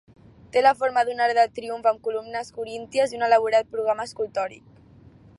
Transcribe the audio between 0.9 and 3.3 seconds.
d'un arc de triomf amb columnes corínties i un